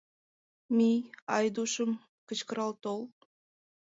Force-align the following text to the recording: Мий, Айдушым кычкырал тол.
Мий, 0.75 0.99
Айдушым 1.37 1.91
кычкырал 2.27 2.71
тол. 2.83 3.01